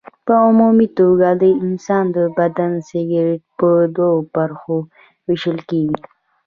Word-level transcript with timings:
په 0.25 0.33
عمومي 0.47 0.87
توګه 0.99 1.29
د 1.41 1.43
انسان 1.63 2.05
د 2.15 2.17
بدن 2.37 2.71
سکلېټ 2.87 3.39
په 3.59 3.69
دوو 3.95 4.27
برخو 4.35 4.75
ویشل 5.27 5.59
کېږي. 5.69 5.99